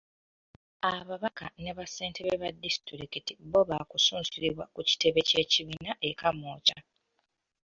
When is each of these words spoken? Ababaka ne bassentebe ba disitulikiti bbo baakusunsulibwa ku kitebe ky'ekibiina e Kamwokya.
Ababaka 0.93 1.45
ne 1.61 1.71
bassentebe 1.77 2.33
ba 2.41 2.49
disitulikiti 2.63 3.31
bbo 3.43 3.61
baakusunsulibwa 3.69 4.65
ku 4.73 4.81
kitebe 4.89 5.19
ky'ekibiina 5.29 5.91
e 6.07 6.09
Kamwokya. 6.19 6.77